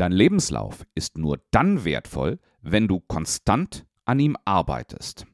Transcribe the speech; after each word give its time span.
Dein 0.00 0.12
Lebenslauf 0.12 0.86
ist 0.94 1.18
nur 1.18 1.42
dann 1.50 1.84
wertvoll, 1.84 2.38
wenn 2.62 2.88
du 2.88 3.00
konstant 3.00 3.84
an 4.06 4.18
ihm 4.18 4.34
arbeitest. 4.46 5.26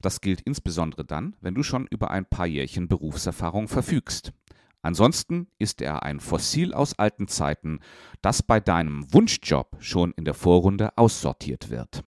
Das 0.00 0.20
gilt 0.20 0.42
insbesondere 0.42 1.04
dann, 1.04 1.34
wenn 1.40 1.56
du 1.56 1.64
schon 1.64 1.88
über 1.88 2.12
ein 2.12 2.24
paar 2.24 2.46
Jährchen 2.46 2.86
Berufserfahrung 2.86 3.66
verfügst. 3.66 4.32
Ansonsten 4.80 5.48
ist 5.58 5.82
er 5.82 6.04
ein 6.04 6.20
Fossil 6.20 6.72
aus 6.72 6.96
alten 7.00 7.26
Zeiten, 7.26 7.80
das 8.20 8.44
bei 8.44 8.60
deinem 8.60 9.12
Wunschjob 9.12 9.76
schon 9.80 10.12
in 10.12 10.24
der 10.24 10.34
Vorrunde 10.34 10.96
aussortiert 10.96 11.68
wird. 11.68 12.04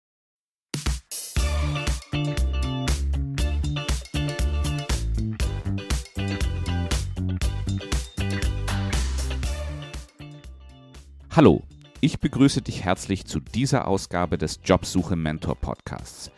Hallo, 11.36 11.64
ich 12.00 12.20
begrüße 12.20 12.62
dich 12.62 12.84
herzlich 12.84 13.26
zu 13.26 13.40
dieser 13.40 13.88
Ausgabe 13.88 14.38
des 14.38 14.60
Jobsuche 14.64 15.16
Mentor 15.16 15.56
Podcasts. 15.56 16.30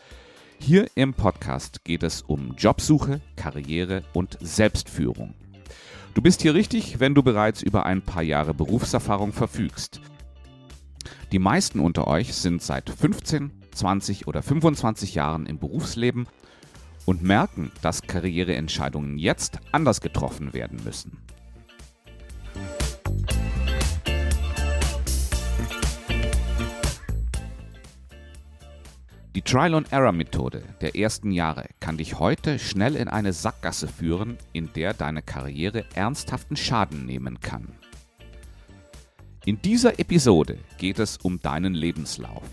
Hier 0.57 0.87
im 0.95 1.13
Podcast 1.13 1.83
geht 1.83 2.01
es 2.01 2.21
um 2.21 2.55
Jobsuche, 2.57 3.19
Karriere 3.35 4.03
und 4.13 4.37
Selbstführung. 4.39 5.33
Du 6.13 6.21
bist 6.21 6.43
hier 6.43 6.53
richtig, 6.53 7.01
wenn 7.01 7.13
du 7.13 7.23
bereits 7.23 7.61
über 7.61 7.85
ein 7.85 8.03
paar 8.03 8.23
Jahre 8.23 8.53
Berufserfahrung 8.53 9.33
verfügst. 9.33 9.99
Die 11.33 11.39
meisten 11.39 11.81
unter 11.81 12.07
euch 12.07 12.33
sind 12.33 12.61
seit 12.61 12.89
15, 12.89 13.51
20 13.73 14.27
oder 14.27 14.41
25 14.41 15.13
Jahren 15.13 15.45
im 15.45 15.59
Berufsleben 15.59 16.25
und 17.05 17.21
merken, 17.21 17.73
dass 17.81 18.01
Karriereentscheidungen 18.01 19.17
jetzt 19.17 19.59
anders 19.73 19.99
getroffen 19.99 20.53
werden 20.53 20.79
müssen. 20.85 21.24
Die 29.35 29.41
Trial-and-Error-Methode 29.41 30.63
der 30.79 30.95
ersten 30.95 31.29
Jahre 31.29 31.65
kann 31.81 31.97
dich 31.97 32.19
heute 32.19 32.57
schnell 32.57 32.95
in 32.95 33.09
eine 33.09 33.33
Sackgasse 33.33 33.89
führen, 33.89 34.37
in 34.53 34.71
der 34.71 34.93
deine 34.93 35.21
Karriere 35.21 35.83
ernsthaften 35.93 36.55
Schaden 36.55 37.05
nehmen 37.05 37.41
kann. 37.41 37.67
In 39.43 39.61
dieser 39.61 39.99
Episode 39.99 40.57
geht 40.77 40.99
es 40.99 41.17
um 41.17 41.41
deinen 41.41 41.73
Lebenslauf. 41.73 42.43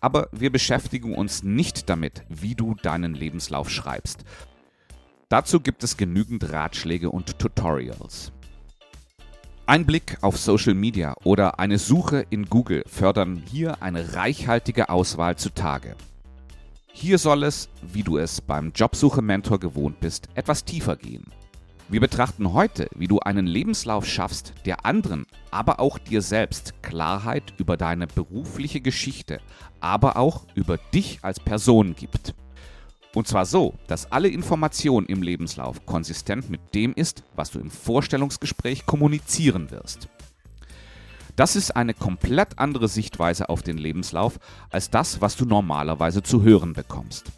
Aber 0.00 0.30
wir 0.32 0.50
beschäftigen 0.50 1.14
uns 1.14 1.42
nicht 1.42 1.90
damit, 1.90 2.22
wie 2.30 2.54
du 2.54 2.74
deinen 2.74 3.12
Lebenslauf 3.12 3.68
schreibst. 3.68 4.24
Dazu 5.28 5.60
gibt 5.60 5.84
es 5.84 5.98
genügend 5.98 6.50
Ratschläge 6.50 7.10
und 7.10 7.38
Tutorials. 7.38 8.32
Ein 9.66 9.84
Blick 9.84 10.16
auf 10.22 10.38
Social 10.38 10.74
Media 10.74 11.16
oder 11.24 11.58
eine 11.58 11.78
Suche 11.78 12.24
in 12.30 12.46
Google 12.46 12.82
fördern 12.86 13.42
hier 13.46 13.82
eine 13.82 14.14
reichhaltige 14.14 14.88
Auswahl 14.88 15.36
zutage. 15.36 15.96
Hier 16.96 17.18
soll 17.18 17.42
es, 17.42 17.68
wie 17.82 18.04
du 18.04 18.18
es 18.18 18.40
beim 18.40 18.70
Jobsuche-Mentor 18.72 19.58
gewohnt 19.58 19.98
bist, 19.98 20.28
etwas 20.36 20.64
tiefer 20.64 20.94
gehen. 20.94 21.24
Wir 21.88 21.98
betrachten 21.98 22.52
heute, 22.52 22.88
wie 22.94 23.08
du 23.08 23.18
einen 23.18 23.48
Lebenslauf 23.48 24.06
schaffst, 24.06 24.54
der 24.64 24.86
anderen, 24.86 25.26
aber 25.50 25.80
auch 25.80 25.98
dir 25.98 26.22
selbst 26.22 26.72
Klarheit 26.82 27.52
über 27.58 27.76
deine 27.76 28.06
berufliche 28.06 28.80
Geschichte, 28.80 29.40
aber 29.80 30.16
auch 30.16 30.46
über 30.54 30.78
dich 30.78 31.18
als 31.22 31.40
Person 31.40 31.96
gibt. 31.96 32.32
Und 33.12 33.26
zwar 33.26 33.44
so, 33.44 33.74
dass 33.88 34.10
alle 34.12 34.28
Information 34.28 35.04
im 35.06 35.20
Lebenslauf 35.20 35.84
konsistent 35.86 36.48
mit 36.48 36.60
dem 36.76 36.94
ist, 36.94 37.24
was 37.34 37.50
du 37.50 37.58
im 37.58 37.72
Vorstellungsgespräch 37.72 38.86
kommunizieren 38.86 39.72
wirst. 39.72 40.08
Das 41.36 41.56
ist 41.56 41.74
eine 41.74 41.94
komplett 41.94 42.60
andere 42.60 42.86
Sichtweise 42.86 43.48
auf 43.48 43.62
den 43.62 43.76
Lebenslauf 43.76 44.38
als 44.70 44.90
das, 44.90 45.20
was 45.20 45.36
du 45.36 45.44
normalerweise 45.44 46.22
zu 46.22 46.42
hören 46.42 46.74
bekommst. 46.74 47.32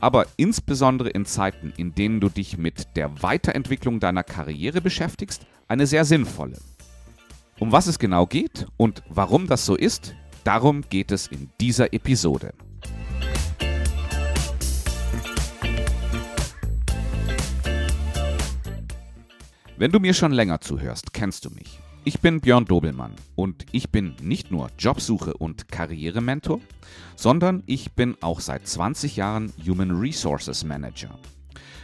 Aber 0.00 0.26
insbesondere 0.36 1.08
in 1.08 1.24
Zeiten, 1.24 1.72
in 1.76 1.94
denen 1.94 2.20
du 2.20 2.28
dich 2.28 2.58
mit 2.58 2.96
der 2.96 3.22
Weiterentwicklung 3.22 4.00
deiner 4.00 4.22
Karriere 4.22 4.80
beschäftigst, 4.82 5.46
eine 5.66 5.86
sehr 5.86 6.04
sinnvolle. 6.04 6.58
Um 7.58 7.72
was 7.72 7.86
es 7.86 7.98
genau 7.98 8.26
geht 8.26 8.66
und 8.76 9.02
warum 9.08 9.46
das 9.46 9.64
so 9.64 9.76
ist, 9.76 10.14
darum 10.44 10.82
geht 10.90 11.10
es 11.10 11.28
in 11.28 11.50
dieser 11.60 11.94
Episode. 11.94 12.52
Wenn 19.78 19.90
du 19.90 20.00
mir 20.00 20.12
schon 20.12 20.32
länger 20.32 20.60
zuhörst, 20.60 21.12
kennst 21.14 21.46
du 21.46 21.50
mich. 21.50 21.80
Ich 22.04 22.18
bin 22.18 22.40
Björn 22.40 22.64
Dobelmann 22.64 23.12
und 23.36 23.64
ich 23.70 23.90
bin 23.90 24.16
nicht 24.20 24.50
nur 24.50 24.70
Jobsuche 24.76 25.34
und 25.34 25.68
Karrierementor, 25.68 26.58
sondern 27.14 27.62
ich 27.66 27.92
bin 27.92 28.16
auch 28.20 28.40
seit 28.40 28.66
20 28.66 29.14
Jahren 29.14 29.52
Human 29.64 29.92
Resources 29.92 30.64
Manager. 30.64 31.16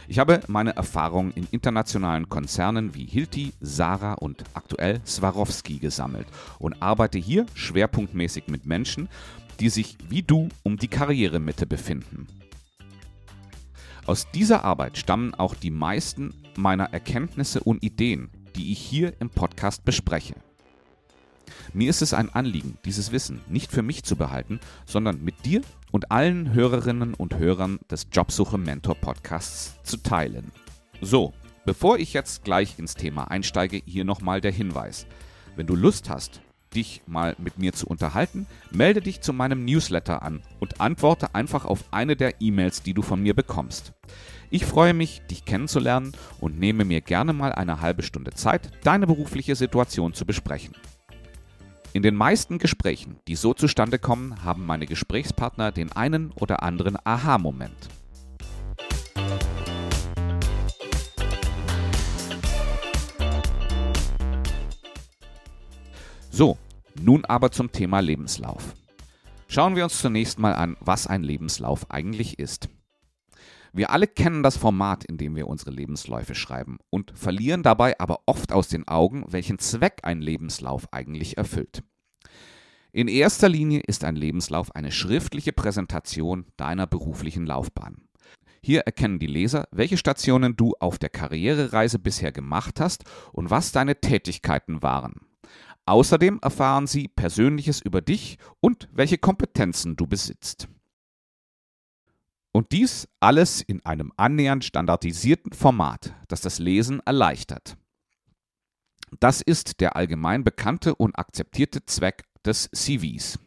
Ich 0.09 0.19
habe 0.19 0.41
meine 0.47 0.75
Erfahrungen 0.75 1.31
in 1.35 1.47
internationalen 1.51 2.27
Konzernen 2.27 2.95
wie 2.95 3.05
Hilti, 3.05 3.53
Sarah 3.61 4.15
und 4.15 4.43
aktuell 4.55 4.99
Swarovski 5.05 5.77
gesammelt 5.77 6.27
und 6.57 6.81
arbeite 6.81 7.17
hier 7.17 7.45
schwerpunktmäßig 7.53 8.47
mit 8.47 8.65
Menschen, 8.65 9.07
die 9.61 9.69
sich 9.69 9.97
wie 10.09 10.23
du 10.23 10.49
um 10.63 10.75
die 10.75 10.89
Karrieremitte 10.89 11.65
befinden. 11.65 12.27
Aus 14.05 14.29
dieser 14.31 14.65
Arbeit 14.65 14.97
stammen 14.97 15.33
auch 15.33 15.55
die 15.55 15.71
meisten 15.71 16.33
meiner 16.57 16.91
Erkenntnisse 16.91 17.61
und 17.61 17.83
Ideen, 17.83 18.29
die 18.59 18.73
ich 18.73 18.79
hier 18.79 19.13
im 19.21 19.29
Podcast 19.29 19.85
bespreche. 19.85 20.35
Mir 21.71 21.89
ist 21.89 22.01
es 22.01 22.13
ein 22.13 22.29
Anliegen, 22.29 22.77
dieses 22.83 23.13
Wissen 23.13 23.39
nicht 23.47 23.71
für 23.71 23.81
mich 23.81 24.03
zu 24.03 24.17
behalten, 24.17 24.59
sondern 24.85 25.23
mit 25.23 25.45
dir 25.45 25.61
und 25.91 26.11
allen 26.11 26.53
Hörerinnen 26.53 27.13
und 27.13 27.37
Hörern 27.37 27.79
des 27.89 28.07
Jobsuche 28.11 28.57
Mentor 28.57 28.95
Podcasts 28.95 29.75
zu 29.83 29.95
teilen. 29.95 30.51
So, 30.99 31.33
bevor 31.65 31.99
ich 31.99 32.11
jetzt 32.11 32.43
gleich 32.43 32.77
ins 32.77 32.95
Thema 32.95 33.31
einsteige, 33.31 33.81
hier 33.85 34.03
nochmal 34.03 34.41
der 34.41 34.51
Hinweis. 34.51 35.07
Wenn 35.55 35.65
du 35.65 35.77
Lust 35.77 36.09
hast, 36.09 36.41
dich 36.75 37.01
mal 37.07 37.35
mit 37.37 37.57
mir 37.57 37.73
zu 37.73 37.87
unterhalten, 37.87 38.47
melde 38.71 39.01
dich 39.01 39.21
zu 39.21 39.33
meinem 39.33 39.65
Newsletter 39.65 40.21
an 40.21 40.41
und 40.59 40.81
antworte 40.81 41.33
einfach 41.35 41.65
auf 41.65 41.83
eine 41.91 42.15
der 42.15 42.41
E-Mails, 42.41 42.83
die 42.83 42.93
du 42.93 43.01
von 43.01 43.21
mir 43.21 43.33
bekommst. 43.33 43.93
Ich 44.49 44.65
freue 44.65 44.93
mich, 44.93 45.21
dich 45.29 45.45
kennenzulernen 45.45 46.13
und 46.39 46.59
nehme 46.59 46.85
mir 46.85 47.01
gerne 47.01 47.33
mal 47.33 47.51
eine 47.51 47.81
halbe 47.81 48.01
Stunde 48.01 48.31
Zeit, 48.31 48.71
deine 48.83 49.05
berufliche 49.05 49.55
Situation 49.55 50.13
zu 50.13 50.25
besprechen. 50.25 50.73
In 51.93 52.03
den 52.03 52.15
meisten 52.15 52.59
Gesprächen, 52.59 53.17
die 53.27 53.35
so 53.35 53.53
zustande 53.53 53.97
kommen, 53.97 54.43
haben 54.43 54.65
meine 54.65 54.85
Gesprächspartner 54.85 55.71
den 55.71 55.91
einen 55.91 56.31
oder 56.31 56.61
anderen 56.61 56.97
Aha-Moment. 57.03 57.89
So, 66.39 66.57
nun 67.01 67.25
aber 67.25 67.51
zum 67.51 67.69
Thema 67.73 67.99
Lebenslauf. 67.99 68.73
Schauen 69.49 69.75
wir 69.75 69.83
uns 69.83 69.99
zunächst 69.99 70.39
mal 70.39 70.53
an, 70.53 70.77
was 70.79 71.05
ein 71.05 71.21
Lebenslauf 71.21 71.91
eigentlich 71.91 72.39
ist. 72.39 72.69
Wir 73.73 73.89
alle 73.89 74.07
kennen 74.07 74.41
das 74.41 74.55
Format, 74.55 75.03
in 75.03 75.17
dem 75.17 75.35
wir 75.35 75.49
unsere 75.49 75.71
Lebensläufe 75.71 76.35
schreiben 76.35 76.77
und 76.89 77.11
verlieren 77.13 77.61
dabei 77.61 77.99
aber 77.99 78.21
oft 78.25 78.53
aus 78.53 78.69
den 78.69 78.87
Augen, 78.87 79.25
welchen 79.27 79.59
Zweck 79.59 79.99
ein 80.03 80.21
Lebenslauf 80.21 80.93
eigentlich 80.93 81.37
erfüllt. 81.37 81.83
In 82.93 83.09
erster 83.09 83.49
Linie 83.49 83.81
ist 83.85 84.05
ein 84.05 84.15
Lebenslauf 84.15 84.73
eine 84.73 84.93
schriftliche 84.93 85.51
Präsentation 85.51 86.45
deiner 86.55 86.87
beruflichen 86.87 87.45
Laufbahn. 87.45 88.07
Hier 88.63 88.83
erkennen 88.83 89.19
die 89.19 89.27
Leser, 89.27 89.67
welche 89.71 89.97
Stationen 89.97 90.55
du 90.55 90.73
auf 90.79 90.99
der 90.99 91.09
Karrierereise 91.09 91.99
bisher 91.99 92.31
gemacht 92.31 92.79
hast 92.79 93.03
und 93.33 93.49
was 93.49 93.73
deine 93.73 93.99
Tätigkeiten 93.99 94.81
waren. 94.81 95.19
Außerdem 95.89 96.37
erfahren 96.43 96.85
sie 96.85 97.07
Persönliches 97.07 97.81
über 97.81 98.01
dich 98.01 98.37
und 98.59 98.87
welche 98.91 99.17
Kompetenzen 99.17 99.95
du 99.95 100.05
besitzt. 100.05 100.67
Und 102.51 102.73
dies 102.73 103.07
alles 103.19 103.61
in 103.61 103.83
einem 103.87 104.13
annähernd 104.15 104.63
standardisierten 104.63 105.51
Format, 105.51 106.13
das 106.27 106.41
das 106.41 106.59
Lesen 106.59 106.99
erleichtert. 107.07 107.75
Das 109.19 109.41
ist 109.41 109.81
der 109.81 109.95
allgemein 109.95 110.43
bekannte 110.43 110.93
und 110.93 111.17
akzeptierte 111.17 111.83
Zweck 111.87 112.25
des 112.45 112.69
CVs. 112.71 113.39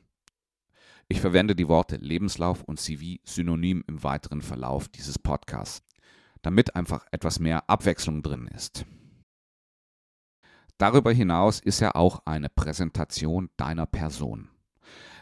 Ich 1.07 1.21
verwende 1.21 1.55
die 1.55 1.69
Worte 1.69 1.95
Lebenslauf 1.95 2.65
und 2.65 2.81
CV 2.81 3.21
synonym 3.23 3.85
im 3.87 4.03
weiteren 4.03 4.43
Verlauf 4.43 4.89
dieses 4.89 5.17
Podcasts, 5.17 5.85
damit 6.43 6.75
einfach 6.75 7.07
etwas 7.13 7.39
mehr 7.39 7.71
Abwechslung 7.71 8.21
drin 8.25 8.49
ist. 8.49 8.85
Darüber 10.83 11.13
hinaus 11.13 11.61
ist 11.61 11.81
er 11.81 11.95
auch 11.95 12.23
eine 12.25 12.49
Präsentation 12.49 13.51
deiner 13.57 13.87
Person. 13.87 14.49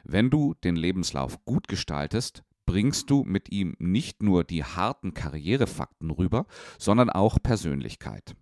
Wenn 0.05 0.31
du 0.31 0.55
den 0.55 0.75
Lebenslauf 0.75 1.45
gut 1.45 1.69
gestaltest, 1.69 2.45
bringst 2.65 3.11
du 3.11 3.25
mit 3.25 3.53
ihm 3.53 3.77
nicht 3.79 4.23
nur 4.23 4.43
die 4.43 4.65
harten 4.65 5.13
Karrierefakten 5.13 6.13
rüber, 6.13 6.47
sondern 6.79 7.11
auch 7.11 7.37
Persönlichkeit. 7.43 8.35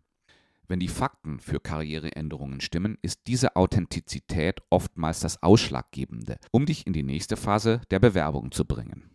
Wenn 0.69 0.79
die 0.79 0.87
Fakten 0.87 1.41
für 1.41 1.59
Karriereänderungen 1.59 2.61
stimmen, 2.61 2.99
ist 3.03 3.23
diese 3.27 3.57
Authentizität 3.57 4.61
oftmals 4.71 5.19
das 5.19 5.43
Ausschlaggebende, 5.43 6.39
um 6.53 6.67
dich 6.67 6.87
in 6.87 6.93
die 6.93 7.03
nächste 7.03 7.37
Phase 7.37 7.81
der 7.91 7.99
Bewerbung 7.99 8.53
zu 8.53 8.65
bringen. 8.65 9.11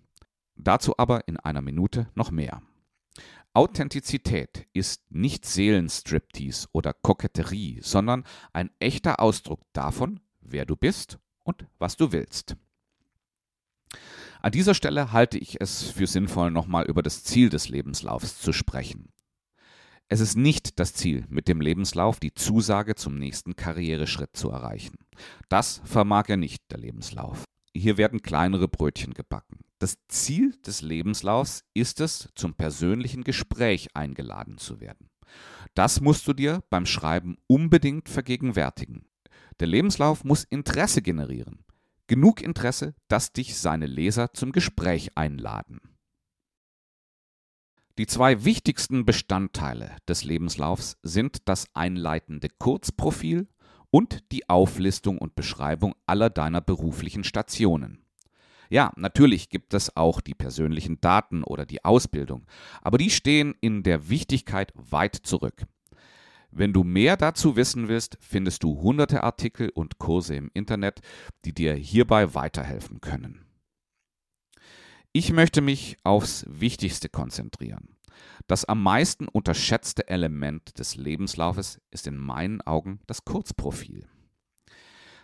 Dazu 0.57 0.93
aber 0.97 1.25
in 1.29 1.37
einer 1.37 1.61
Minute 1.61 2.09
noch 2.15 2.31
mehr. 2.31 2.61
Authentizität 3.55 4.67
ist 4.73 5.03
nicht 5.11 5.45
Seelenstriptease 5.45 6.67
oder 6.71 6.91
Koketterie, 6.91 7.81
sondern 7.83 8.23
ein 8.51 8.71
echter 8.79 9.19
Ausdruck 9.19 9.61
davon, 9.73 10.19
wer 10.41 10.65
du 10.65 10.75
bist 10.75 11.19
und 11.43 11.67
was 11.77 11.95
du 11.95 12.11
willst. 12.11 12.55
An 14.41 14.51
dieser 14.51 14.73
Stelle 14.73 15.11
halte 15.11 15.37
ich 15.37 15.61
es 15.61 15.83
für 15.83 16.07
sinnvoll, 16.07 16.49
nochmal 16.49 16.85
über 16.85 17.03
das 17.03 17.23
Ziel 17.23 17.49
des 17.49 17.69
Lebenslaufs 17.69 18.39
zu 18.39 18.53
sprechen. 18.53 19.09
Es 20.09 20.19
ist 20.19 20.35
nicht 20.35 20.79
das 20.79 20.95
Ziel, 20.95 21.25
mit 21.29 21.47
dem 21.47 21.61
Lebenslauf 21.61 22.19
die 22.19 22.33
Zusage 22.33 22.95
zum 22.95 23.17
nächsten 23.17 23.55
Karriereschritt 23.55 24.35
zu 24.35 24.49
erreichen. 24.49 24.97
Das 25.47 25.81
vermag 25.85 26.25
er 26.27 26.37
nicht, 26.37 26.71
der 26.71 26.79
Lebenslauf. 26.79 27.43
Hier 27.75 27.97
werden 27.97 28.21
kleinere 28.21 28.67
Brötchen 28.67 29.13
gebacken. 29.13 29.59
Das 29.83 29.97
Ziel 30.07 30.55
des 30.65 30.81
Lebenslaufs 30.81 31.65
ist 31.73 31.99
es, 31.99 32.29
zum 32.35 32.53
persönlichen 32.53 33.25
Gespräch 33.25 33.93
eingeladen 33.93 34.57
zu 34.57 34.79
werden. 34.79 35.09
Das 35.73 35.99
musst 35.99 36.25
du 36.25 36.31
dir 36.31 36.63
beim 36.69 36.85
Schreiben 36.85 37.35
unbedingt 37.47 38.07
vergegenwärtigen. 38.07 39.09
Der 39.59 39.67
Lebenslauf 39.67 40.23
muss 40.23 40.45
Interesse 40.45 41.01
generieren. 41.01 41.65
Genug 42.07 42.39
Interesse, 42.39 42.95
dass 43.09 43.33
dich 43.33 43.57
seine 43.57 43.85
Leser 43.85 44.33
zum 44.33 44.53
Gespräch 44.53 45.17
einladen. 45.17 45.81
Die 47.97 48.07
zwei 48.07 48.45
wichtigsten 48.45 49.03
Bestandteile 49.03 49.97
des 50.07 50.23
Lebenslaufs 50.23 50.95
sind 51.03 51.49
das 51.49 51.67
einleitende 51.73 52.47
Kurzprofil 52.47 53.49
und 53.91 54.31
die 54.31 54.47
Auflistung 54.47 55.17
und 55.17 55.35
Beschreibung 55.35 55.93
aller 56.05 56.29
deiner 56.29 56.61
beruflichen 56.61 57.25
Stationen. 57.25 58.02
Ja, 58.73 58.91
natürlich 58.95 59.49
gibt 59.49 59.75
es 59.75 59.95
auch 59.95 60.19
die 60.19 60.33
persönlichen 60.33 60.99
Daten 60.99 61.43
oder 61.43 61.63
die 61.67 61.85
Ausbildung, 61.85 62.47
aber 62.81 62.97
die 62.97 63.11
stehen 63.11 63.53
in 63.61 63.83
der 63.83 64.09
Wichtigkeit 64.09 64.73
weit 64.75 65.15
zurück. 65.15 65.67
Wenn 66.49 66.73
du 66.73 66.83
mehr 66.83 67.15
dazu 67.15 67.55
wissen 67.55 67.87
willst, 67.87 68.17
findest 68.19 68.63
du 68.63 68.81
hunderte 68.81 69.21
Artikel 69.21 69.69
und 69.69 69.99
Kurse 69.99 70.33
im 70.33 70.49
Internet, 70.55 71.01
die 71.45 71.53
dir 71.53 71.75
hierbei 71.75 72.33
weiterhelfen 72.33 72.99
können. 72.99 73.45
Ich 75.11 75.31
möchte 75.31 75.61
mich 75.61 75.97
aufs 76.03 76.43
Wichtigste 76.49 77.09
konzentrieren. 77.09 77.89
Das 78.47 78.65
am 78.65 78.81
meisten 78.81 79.27
unterschätzte 79.27 80.07
Element 80.07 80.79
des 80.79 80.95
Lebenslaufes 80.95 81.79
ist 81.91 82.07
in 82.07 82.17
meinen 82.17 82.59
Augen 82.61 83.01
das 83.05 83.23
Kurzprofil. 83.23 84.07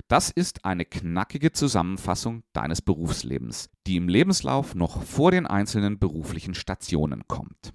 Das 0.08 0.30
ist 0.30 0.66
eine 0.66 0.86
knackige 0.86 1.52
Zusammenfassung 1.52 2.44
deines 2.54 2.82
Berufslebens, 2.82 3.70
die 3.86 3.98
im 3.98 4.08
Lebenslauf 4.08 4.74
noch 4.74 5.04
vor 5.04 5.32
den 5.32 5.46
einzelnen 5.46 6.00
beruflichen 6.00 6.56
Stationen 6.56 7.28
kommt. 7.28 7.74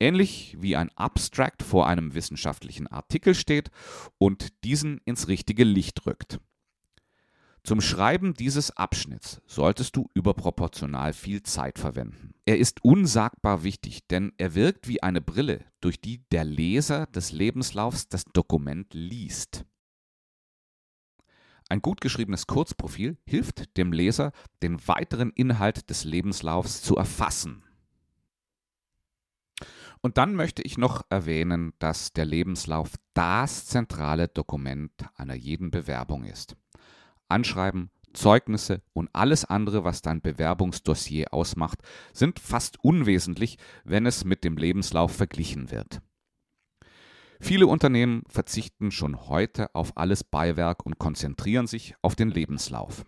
Ähnlich 0.00 0.56
wie 0.58 0.76
ein 0.76 0.90
Abstract 0.96 1.62
vor 1.62 1.86
einem 1.86 2.14
wissenschaftlichen 2.14 2.86
Artikel 2.86 3.34
steht 3.34 3.70
und 4.18 4.64
diesen 4.64 4.98
ins 5.04 5.28
richtige 5.28 5.64
Licht 5.64 6.06
rückt. 6.06 6.40
Zum 7.62 7.82
Schreiben 7.82 8.32
dieses 8.32 8.74
Abschnitts 8.76 9.42
solltest 9.46 9.94
du 9.94 10.08
überproportional 10.14 11.12
viel 11.12 11.42
Zeit 11.42 11.78
verwenden. 11.78 12.32
Er 12.46 12.58
ist 12.58 12.82
unsagbar 12.82 13.62
wichtig, 13.62 14.06
denn 14.08 14.32
er 14.38 14.54
wirkt 14.54 14.88
wie 14.88 15.02
eine 15.02 15.20
Brille, 15.20 15.64
durch 15.82 16.00
die 16.00 16.26
der 16.30 16.44
Leser 16.44 17.06
des 17.06 17.32
Lebenslaufs 17.32 18.08
das 18.08 18.24
Dokument 18.24 18.94
liest. 18.94 19.66
Ein 21.70 21.82
gut 21.82 22.00
geschriebenes 22.00 22.48
Kurzprofil 22.48 23.16
hilft 23.24 23.76
dem 23.76 23.92
Leser, 23.92 24.32
den 24.60 24.88
weiteren 24.88 25.30
Inhalt 25.30 25.88
des 25.88 26.02
Lebenslaufs 26.02 26.82
zu 26.82 26.96
erfassen. 26.96 27.62
Und 30.00 30.18
dann 30.18 30.34
möchte 30.34 30.62
ich 30.62 30.78
noch 30.78 31.02
erwähnen, 31.10 31.72
dass 31.78 32.12
der 32.12 32.24
Lebenslauf 32.24 32.96
das 33.14 33.66
zentrale 33.66 34.26
Dokument 34.26 34.90
einer 35.14 35.36
jeden 35.36 35.70
Bewerbung 35.70 36.24
ist. 36.24 36.56
Anschreiben, 37.28 37.90
Zeugnisse 38.14 38.82
und 38.92 39.08
alles 39.12 39.44
andere, 39.44 39.84
was 39.84 40.02
dein 40.02 40.20
Bewerbungsdossier 40.20 41.32
ausmacht, 41.32 41.78
sind 42.12 42.40
fast 42.40 42.82
unwesentlich, 42.82 43.58
wenn 43.84 44.06
es 44.06 44.24
mit 44.24 44.42
dem 44.42 44.56
Lebenslauf 44.56 45.12
verglichen 45.12 45.70
wird. 45.70 46.00
Viele 47.40 47.66
Unternehmen 47.66 48.22
verzichten 48.28 48.90
schon 48.90 49.28
heute 49.28 49.74
auf 49.74 49.96
alles 49.96 50.22
Beiwerk 50.22 50.84
und 50.84 50.98
konzentrieren 50.98 51.66
sich 51.66 51.94
auf 52.02 52.14
den 52.14 52.30
Lebenslauf. 52.30 53.06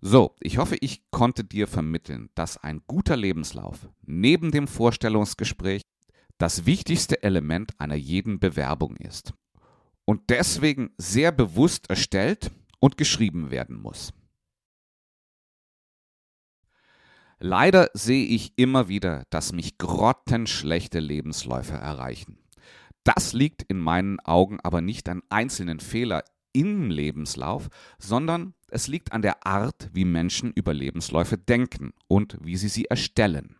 So, 0.00 0.36
ich 0.40 0.58
hoffe, 0.58 0.76
ich 0.80 1.10
konnte 1.10 1.42
dir 1.42 1.66
vermitteln, 1.66 2.30
dass 2.36 2.56
ein 2.56 2.82
guter 2.86 3.16
Lebenslauf 3.16 3.88
neben 4.02 4.52
dem 4.52 4.68
Vorstellungsgespräch 4.68 5.82
das 6.38 6.66
wichtigste 6.66 7.22
Element 7.22 7.72
einer 7.80 7.96
jeden 7.96 8.38
Bewerbung 8.38 8.96
ist 8.96 9.34
und 10.04 10.30
deswegen 10.30 10.90
sehr 10.96 11.32
bewusst 11.32 11.90
erstellt 11.90 12.52
und 12.78 12.96
geschrieben 12.96 13.50
werden 13.50 13.80
muss. 13.80 14.12
Leider 17.38 17.90
sehe 17.92 18.26
ich 18.26 18.56
immer 18.56 18.88
wieder, 18.88 19.24
dass 19.30 19.52
mich 19.52 19.78
grottenschlechte 19.78 21.00
Lebensläufe 21.00 21.74
erreichen. 21.74 22.38
Das 23.06 23.34
liegt 23.34 23.62
in 23.62 23.78
meinen 23.78 24.18
Augen 24.18 24.58
aber 24.64 24.80
nicht 24.80 25.08
an 25.08 25.22
einzelnen 25.28 25.78
Fehlern 25.78 26.22
im 26.52 26.90
Lebenslauf, 26.90 27.68
sondern 28.00 28.54
es 28.68 28.88
liegt 28.88 29.12
an 29.12 29.22
der 29.22 29.46
Art, 29.46 29.90
wie 29.92 30.04
Menschen 30.04 30.50
über 30.50 30.74
Lebensläufe 30.74 31.38
denken 31.38 31.92
und 32.08 32.36
wie 32.42 32.56
sie 32.56 32.66
sie 32.66 32.86
erstellen. 32.86 33.58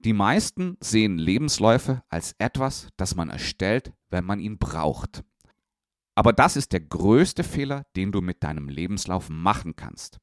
Die 0.00 0.12
meisten 0.12 0.76
sehen 0.80 1.16
Lebensläufe 1.16 2.02
als 2.10 2.34
etwas, 2.38 2.88
das 2.98 3.14
man 3.14 3.30
erstellt, 3.30 3.94
wenn 4.10 4.26
man 4.26 4.38
ihn 4.38 4.58
braucht. 4.58 5.24
Aber 6.14 6.34
das 6.34 6.58
ist 6.58 6.74
der 6.74 6.80
größte 6.80 7.42
Fehler, 7.42 7.86
den 7.96 8.12
du 8.12 8.20
mit 8.20 8.42
deinem 8.44 8.68
Lebenslauf 8.68 9.30
machen 9.30 9.76
kannst. 9.76 10.18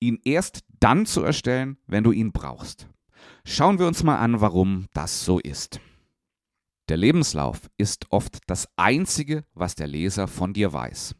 Ihn 0.00 0.18
erst 0.24 0.60
dann 0.80 1.04
zu 1.04 1.22
erstellen, 1.22 1.76
wenn 1.86 2.04
du 2.04 2.12
ihn 2.12 2.32
brauchst. 2.32 2.88
Schauen 3.44 3.78
wir 3.78 3.86
uns 3.86 4.02
mal 4.02 4.16
an, 4.16 4.40
warum 4.40 4.86
das 4.94 5.26
so 5.26 5.38
ist. 5.38 5.78
Der 6.88 6.98
Lebenslauf 6.98 7.70
ist 7.78 8.06
oft 8.10 8.38
das 8.46 8.68
Einzige, 8.76 9.44
was 9.54 9.74
der 9.74 9.86
Leser 9.86 10.28
von 10.28 10.52
dir 10.52 10.72
weiß. 10.72 11.14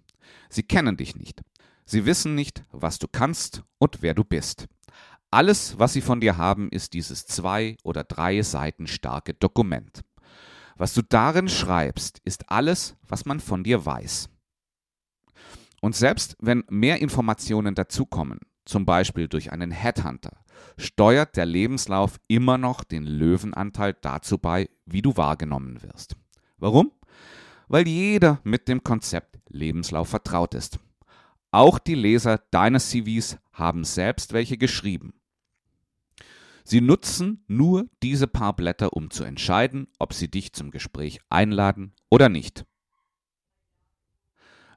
Sie 0.51 0.63
kennen 0.63 0.97
dich 0.97 1.17
nicht. 1.17 1.43
Sie 1.87 2.05
wissen 2.05 2.35
nicht, 2.35 2.63
was 2.71 2.99
du 2.99 3.09
kannst 3.09 3.63
und 3.79 4.03
wer 4.03 4.15
du 4.15 4.25
bist. 4.25 4.67
Alles, 5.31 5.79
was 5.79 5.95
sie 5.95 6.03
von 6.03 6.21
dir 6.21 6.37
haben, 6.37 6.69
ist 6.71 6.93
dieses 6.93 7.27
zwei 7.27 7.77
oder 7.83 8.05
drei 8.05 8.43
Seiten 8.43 8.87
starke 8.87 9.35
Dokument. 9.35 10.03
Was 10.77 10.93
du 10.93 11.03
darin 11.03 11.49
schreibst, 11.49 12.21
ist 12.25 12.51
alles, 12.51 12.97
was 13.03 13.25
man 13.25 13.41
von 13.41 13.65
dir 13.65 13.85
weiß. 13.85 14.29
Und 15.81 15.97
selbst 15.97 16.37
wenn 16.41 16.65
mehr 16.69 17.01
Informationen 17.01 17.75
dazukommen, 17.75 18.41
zum 18.65 18.87
Beispiel 18.87 19.29
durch 19.29 19.53
einen 19.53 19.71
Headhunter, 19.71 20.44
steuert 20.77 21.37
der 21.37 21.47
Lebenslauf 21.47 22.19
immer 22.29 22.59
noch 22.59 22.85
den 22.85 23.05
Löwenanteil 23.05 23.95
dazu 24.01 24.39
bei, 24.39 24.69
wie 24.87 25.03
du 25.03 25.17
wahrgenommen 25.17 25.83
wirst. 25.83 26.17
Warum? 26.59 26.93
Weil 27.69 27.89
jeder 27.89 28.41
mit 28.45 28.69
dem 28.69 28.85
Konzept 28.85 29.39
Lebenslauf 29.49 30.09
vertraut 30.09 30.55
ist. 30.55 30.79
Auch 31.51 31.79
die 31.79 31.95
Leser 31.95 32.39
deines 32.51 32.91
CVs 32.91 33.39
haben 33.53 33.85
selbst 33.85 34.33
welche 34.33 34.59
geschrieben. 34.59 35.15
Sie 36.65 36.81
nutzen 36.81 37.45
nur 37.47 37.87
diese 38.03 38.27
paar 38.27 38.57
Blätter, 38.57 38.95
um 38.95 39.11
zu 39.11 39.23
entscheiden, 39.23 39.87
ob 39.99 40.15
sie 40.15 40.31
dich 40.31 40.53
zum 40.55 40.71
Gespräch 40.71 41.21
einladen 41.29 41.93
oder 42.11 42.29
nicht. 42.29 42.65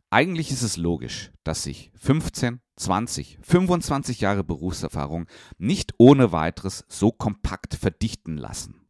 Eigentlich 0.10 0.52
ist 0.52 0.62
es 0.62 0.78
logisch, 0.78 1.32
dass 1.44 1.64
sich 1.64 1.92
15, 1.96 2.62
20, 2.78 3.40
25 3.42 4.22
Jahre 4.22 4.46
Berufserfahrung 4.46 5.28
nicht 5.58 5.94
ohne 5.98 6.32
weiteres 6.32 6.86
so 6.88 7.12
kompakt 7.12 7.76
verdichten 7.76 8.38
lassen. 8.38 8.88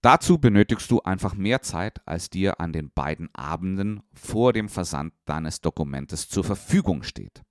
Dazu 0.00 0.38
benötigst 0.38 0.90
du 0.90 1.00
einfach 1.02 1.34
mehr 1.34 1.62
Zeit, 1.62 2.00
als 2.06 2.30
dir 2.30 2.60
an 2.60 2.72
den 2.72 2.90
beiden 2.92 3.34
Abenden 3.34 4.02
vor 4.12 4.52
dem 4.52 4.68
Versand 4.68 5.12
deines 5.24 5.60
Dokumentes 5.60 6.28
zur 6.28 6.44
Verfügung 6.44 7.02
steht. 7.02 7.42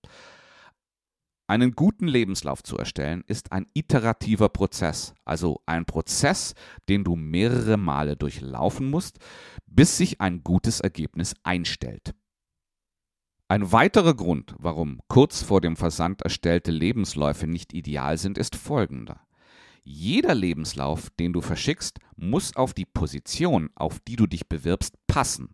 Einen 1.48 1.74
guten 1.74 2.08
Lebenslauf 2.08 2.64
zu 2.64 2.78
erstellen 2.78 3.26
ist 3.28 3.52
ein 3.52 3.68
iterativer 3.74 4.48
Prozess, 4.48 5.14
also 5.26 5.62
ein 5.66 5.86
Prozess, 5.86 6.54
den 6.88 7.04
du 7.04 7.18
mehrere 7.18 7.76
Male 7.76 8.16
durchlaufen 8.16 8.90
musst, 8.90 9.20
bis 9.66 9.98
sich 9.98 10.22
ein 10.22 10.44
gutes 10.44 10.80
Ergebnis 10.80 11.36
einstellt. 11.44 12.14
Ein 13.52 13.74
weiterer 13.74 14.14
Grund, 14.14 14.56
warum 14.60 15.02
kurz 15.10 15.44
vor 15.44 15.60
dem 15.60 15.76
Versand 15.76 16.22
erstellte 16.22 16.72
Lebensläufe 16.72 17.48
nicht 17.48 17.74
ideal 17.74 18.18
sind, 18.18 18.38
ist 18.38 18.56
folgender. 18.56 19.28
Jeder 19.84 20.34
Lebenslauf, 20.34 21.10
den 21.20 21.34
du 21.34 21.42
verschickst, 21.42 22.00
muss 22.16 22.56
auf 22.56 22.74
die 22.74 22.86
Position, 22.86 23.70
auf 23.76 24.00
die 24.00 24.16
du 24.16 24.26
dich 24.26 24.48
bewirbst, 24.48 24.96
passen. 25.06 25.54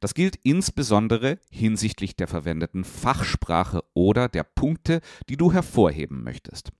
Das 0.00 0.14
gilt 0.14 0.40
insbesondere 0.42 1.38
hinsichtlich 1.48 2.16
der 2.16 2.26
verwendeten 2.26 2.82
Fachsprache 2.82 3.84
oder 3.94 4.28
der 4.28 4.42
Punkte, 4.42 5.00
die 5.28 5.36
du 5.36 5.52
hervorheben 5.52 6.24
möchtest. 6.24 6.72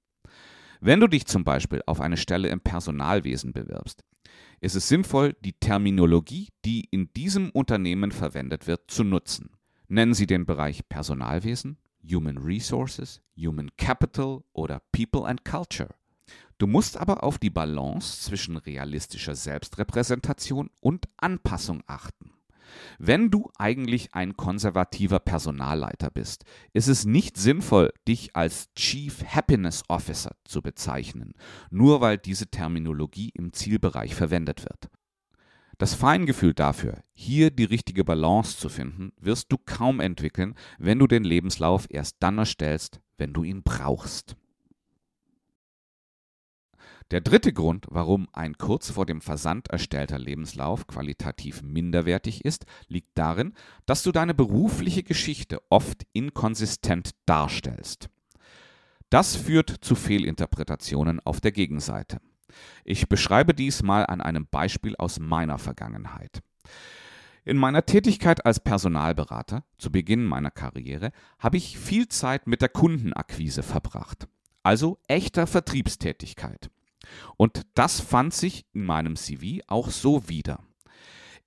Wenn 0.81 0.99
du 0.99 1.07
dich 1.07 1.27
zum 1.27 1.45
Beispiel 1.45 1.81
auf 1.87 2.01
eine 2.01 2.17
Stelle 2.17 2.49
im 2.49 2.61
Personalwesen 2.61 3.53
bewirbst, 3.53 4.03
ist 4.61 4.75
es 4.75 4.89
sinnvoll, 4.89 5.37
die 5.45 5.53
Terminologie, 5.53 6.49
die 6.65 6.89
in 6.91 7.13
diesem 7.13 7.51
Unternehmen 7.51 8.11
verwendet 8.11 8.67
wird, 8.67 8.91
zu 8.91 9.05
nutzen. 9.05 9.56
Nennen 9.89 10.15
Sie 10.15 10.27
den 10.27 10.47
Bereich 10.47 10.89
Personalwesen, 10.89 11.79
Human 12.03 12.39
Resources, 12.39 13.23
Human 13.37 13.71
Capital 13.77 14.43
oder 14.53 14.83
People 14.91 15.25
and 15.27 15.45
Culture. 15.45 15.95
Du 16.59 16.67
musst 16.67 16.97
aber 16.97 17.23
auf 17.23 17.39
die 17.39 17.51
Balance 17.51 18.23
zwischen 18.23 18.57
realistischer 18.57 19.35
Selbstrepräsentation 19.35 20.71
und 20.81 21.07
Anpassung 21.19 21.83
achten. 21.87 22.33
Wenn 22.99 23.31
du 23.31 23.51
eigentlich 23.59 24.15
ein 24.15 24.37
konservativer 24.37 25.21
Personalleiter 25.21 26.11
bist, 26.11 26.45
ist 26.73 26.89
es 26.89 27.05
nicht 27.05 27.37
sinnvoll, 27.37 27.93
dich 28.09 28.35
als 28.35 28.73
Chief 28.75 29.25
Happiness 29.25 29.85
Officer 29.89 30.33
zu 30.45 30.63
bezeichnen, 30.63 31.35
nur 31.71 32.01
weil 32.01 32.19
diese 32.19 32.49
Terminologie 32.49 33.31
im 33.35 33.53
Zielbereich 33.53 34.17
verwendet 34.17 34.65
wird. 34.65 34.91
Das 35.79 35.95
Feingefühl 35.95 36.55
dafür, 36.55 37.03
hier 37.13 37.51
die 37.51 37.65
richtige 37.65 38.03
Balance 38.03 38.57
zu 38.57 38.71
finden, 38.71 39.13
wirst 39.19 39.53
du 39.53 39.59
kaum 39.59 40.01
entwickeln, 40.01 40.55
wenn 40.79 40.99
du 40.99 41.07
den 41.07 41.23
Lebenslauf 41.23 41.87
erst 41.91 42.17
dann 42.21 42.39
erstellst, 42.39 43.01
wenn 43.19 43.35
du 43.35 43.45
ihn 43.45 43.63
brauchst. 43.63 44.37
Der 47.13 47.21
dritte 47.21 47.53
Grund, 47.53 47.87
warum 47.91 48.27
ein 48.33 48.59
kurz 48.59 48.91
vor 48.91 49.07
dem 49.07 49.21
Versand 49.21 49.69
erstellter 49.69 50.19
Lebenslauf 50.19 50.87
qualitativ 50.89 51.63
minderwertig 51.63 52.45
ist, 52.45 52.65
liegt 52.89 53.17
darin, 53.17 53.53
dass 53.85 54.03
du 54.03 54.11
deine 54.11 54.35
berufliche 54.35 55.05
Geschichte 55.05 55.61
oft 55.69 56.05
inkonsistent 56.15 57.11
darstellst. 57.27 58.09
Das 59.09 59.37
führt 59.37 59.71
zu 59.71 59.95
Fehlinterpretationen 59.95 61.21
auf 61.21 61.41
der 61.41 61.53
Gegenseite. 61.53 62.21
Ich 62.85 63.09
beschreibe 63.09 63.55
dies 63.55 63.83
mal 63.83 64.07
an 64.07 64.21
einem 64.21 64.47
Beispiel 64.47 64.97
aus 64.97 65.19
meiner 65.19 65.59
Vergangenheit. 65.59 66.43
In 67.45 67.57
meiner 67.59 67.87
Tätigkeit 67.87 68.45
als 68.45 68.59
Personalberater 68.59 69.65
zu 69.79 69.93
Beginn 69.93 70.25
meiner 70.25 70.51
Karriere 70.51 71.13
habe 71.39 71.57
ich 71.57 71.79
viel 71.79 72.09
Zeit 72.09 72.49
mit 72.49 72.61
der 72.61 72.69
Kundenakquise 72.69 73.63
verbracht, 73.63 74.27
also 74.65 74.99
echter 75.07 75.47
Vertriebstätigkeit. 75.47 76.71
Und 77.37 77.63
das 77.75 78.01
fand 78.01 78.35
sich 78.35 78.67
in 78.73 78.85
meinem 78.85 79.15
CV 79.15 79.63
auch 79.69 79.91
so 79.91 80.29
wieder. 80.29 80.59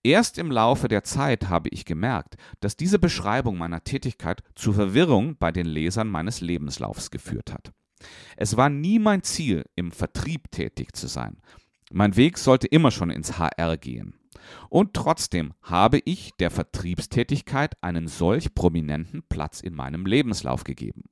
Erst 0.01 0.37
im 0.37 0.49
Laufe 0.49 0.87
der 0.87 1.03
Zeit 1.03 1.49
habe 1.49 1.67
ich 1.69 1.83
gemerkt, 1.83 2.37
dass 2.61 2.77
diese 2.77 2.99
Beschreibung 2.99 3.57
meiner 3.57 3.83
Tätigkeit 3.83 4.41
zu 4.55 4.71
Verwirrung 4.71 5.35
bei 5.37 5.51
den 5.51 5.65
Lesern 5.65 6.07
meines 6.07 6.39
Lebenslaufs 6.39 7.11
geführt 7.11 7.53
hat. 7.53 7.73
Es 8.37 8.57
war 8.57 8.69
nie 8.69 8.99
mein 8.99 9.23
Ziel, 9.23 9.65
im 9.75 9.91
Vertrieb 9.91 10.51
tätig 10.51 10.95
zu 10.95 11.07
sein. 11.07 11.41
Mein 11.91 12.15
Weg 12.15 12.37
sollte 12.37 12.67
immer 12.67 12.91
schon 12.91 13.09
ins 13.09 13.39
HR 13.39 13.77
gehen. 13.77 14.15
Und 14.69 14.93
trotzdem 14.93 15.53
habe 15.61 15.99
ich 16.05 16.31
der 16.39 16.51
Vertriebstätigkeit 16.51 17.75
einen 17.81 18.07
solch 18.07 18.53
prominenten 18.53 19.23
Platz 19.27 19.59
in 19.59 19.73
meinem 19.73 20.05
Lebenslauf 20.05 20.63
gegeben. 20.63 21.03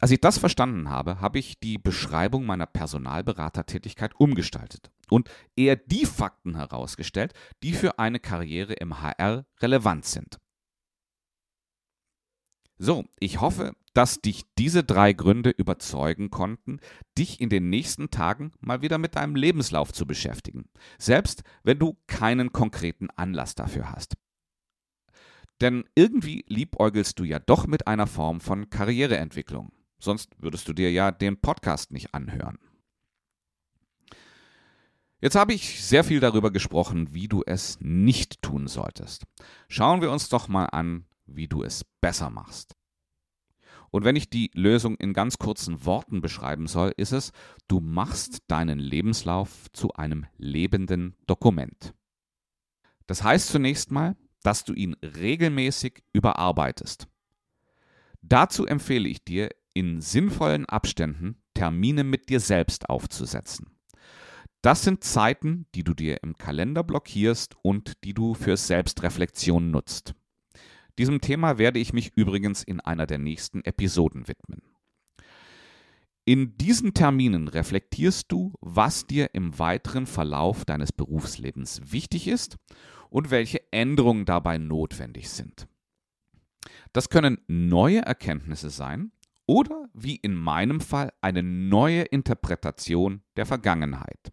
Als 0.00 0.10
ich 0.10 0.20
das 0.20 0.38
verstanden 0.38 0.90
habe, 0.90 1.20
habe 1.20 1.38
ich 1.38 1.60
die 1.60 1.78
Beschreibung 1.78 2.46
meiner 2.46 2.66
Personalberatertätigkeit 2.66 4.14
umgestaltet 4.18 4.90
und 5.08 5.30
eher 5.56 5.76
die 5.76 6.04
Fakten 6.04 6.56
herausgestellt, 6.56 7.32
die 7.62 7.72
für 7.72 7.98
eine 7.98 8.20
Karriere 8.20 8.74
im 8.74 9.00
HR 9.00 9.46
relevant 9.60 10.04
sind. 10.04 10.38
So, 12.76 13.04
ich 13.20 13.40
hoffe, 13.40 13.74
dass 13.92 14.20
dich 14.20 14.42
diese 14.58 14.82
drei 14.82 15.12
Gründe 15.12 15.50
überzeugen 15.50 16.30
konnten, 16.30 16.80
dich 17.16 17.40
in 17.40 17.48
den 17.48 17.70
nächsten 17.70 18.10
Tagen 18.10 18.52
mal 18.60 18.82
wieder 18.82 18.98
mit 18.98 19.14
deinem 19.14 19.36
Lebenslauf 19.36 19.92
zu 19.92 20.06
beschäftigen, 20.06 20.64
selbst 20.98 21.44
wenn 21.62 21.78
du 21.78 21.96
keinen 22.08 22.52
konkreten 22.52 23.10
Anlass 23.10 23.54
dafür 23.54 23.92
hast. 23.92 24.14
Denn 25.60 25.84
irgendwie 25.94 26.44
liebäugelst 26.48 27.18
du 27.18 27.24
ja 27.24 27.38
doch 27.38 27.68
mit 27.68 27.86
einer 27.86 28.08
Form 28.08 28.40
von 28.40 28.70
Karriereentwicklung. 28.70 29.72
Sonst 30.00 30.30
würdest 30.38 30.66
du 30.68 30.72
dir 30.72 30.90
ja 30.90 31.12
den 31.12 31.40
Podcast 31.40 31.92
nicht 31.92 32.12
anhören. 32.12 32.58
Jetzt 35.20 35.36
habe 35.36 35.54
ich 35.54 35.82
sehr 35.82 36.04
viel 36.04 36.20
darüber 36.20 36.50
gesprochen, 36.50 37.14
wie 37.14 37.28
du 37.28 37.42
es 37.46 37.78
nicht 37.80 38.42
tun 38.42 38.66
solltest. 38.66 39.24
Schauen 39.68 40.02
wir 40.02 40.10
uns 40.10 40.28
doch 40.28 40.48
mal 40.48 40.66
an, 40.66 41.06
wie 41.26 41.48
du 41.48 41.62
es 41.62 41.84
besser 42.00 42.30
machst. 42.30 42.74
Und 43.90 44.04
wenn 44.04 44.16
ich 44.16 44.28
die 44.28 44.50
Lösung 44.54 44.96
in 44.96 45.12
ganz 45.12 45.38
kurzen 45.38 45.84
Worten 45.86 46.20
beschreiben 46.20 46.66
soll, 46.66 46.92
ist 46.96 47.12
es, 47.12 47.30
du 47.68 47.78
machst 47.78 48.42
deinen 48.48 48.80
Lebenslauf 48.80 49.70
zu 49.72 49.92
einem 49.92 50.26
lebenden 50.36 51.14
Dokument. 51.26 51.94
Das 53.06 53.22
heißt 53.22 53.48
zunächst 53.48 53.92
mal, 53.92 54.16
dass 54.42 54.64
du 54.64 54.72
ihn 54.72 54.94
regelmäßig 54.94 56.02
überarbeitest. 56.12 57.06
Dazu 58.20 58.66
empfehle 58.66 59.08
ich 59.08 59.24
dir, 59.24 59.50
in 59.74 60.00
sinnvollen 60.00 60.66
Abständen 60.66 61.42
Termine 61.52 62.04
mit 62.04 62.28
dir 62.28 62.40
selbst 62.40 62.88
aufzusetzen. 62.88 63.76
Das 64.62 64.82
sind 64.82 65.04
Zeiten, 65.04 65.66
die 65.74 65.84
du 65.84 65.94
dir 65.94 66.22
im 66.22 66.38
Kalender 66.38 66.82
blockierst 66.82 67.54
und 67.62 68.02
die 68.02 68.14
du 68.14 68.34
für 68.34 68.56
Selbstreflexion 68.56 69.70
nutzt. 69.70 70.14
Diesem 70.98 71.20
Thema 71.20 71.58
werde 71.58 71.78
ich 71.78 71.92
mich 71.92 72.12
übrigens 72.16 72.62
in 72.62 72.80
einer 72.80 73.06
der 73.06 73.18
nächsten 73.18 73.64
Episoden 73.64 74.28
widmen. 74.28 74.62
In 76.24 76.56
diesen 76.56 76.94
Terminen 76.94 77.48
reflektierst 77.48 78.32
du, 78.32 78.54
was 78.60 79.06
dir 79.06 79.34
im 79.34 79.58
weiteren 79.58 80.06
Verlauf 80.06 80.64
deines 80.64 80.92
Berufslebens 80.92 81.92
wichtig 81.92 82.28
ist 82.28 82.56
und 83.10 83.30
welche 83.30 83.60
Änderungen 83.72 84.24
dabei 84.24 84.56
notwendig 84.56 85.28
sind. 85.28 85.68
Das 86.92 87.10
können 87.10 87.38
neue 87.46 88.00
Erkenntnisse 88.00 88.70
sein, 88.70 89.12
oder 89.46 89.88
wie 89.92 90.16
in 90.16 90.34
meinem 90.34 90.80
Fall 90.80 91.12
eine 91.20 91.42
neue 91.42 92.02
Interpretation 92.02 93.22
der 93.36 93.46
Vergangenheit. 93.46 94.32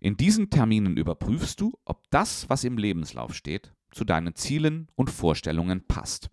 In 0.00 0.16
diesen 0.16 0.50
Terminen 0.50 0.96
überprüfst 0.96 1.60
du, 1.60 1.78
ob 1.84 2.10
das, 2.10 2.48
was 2.48 2.64
im 2.64 2.76
Lebenslauf 2.76 3.34
steht, 3.34 3.72
zu 3.92 4.04
deinen 4.04 4.34
Zielen 4.34 4.88
und 4.94 5.10
Vorstellungen 5.10 5.86
passt. 5.86 6.30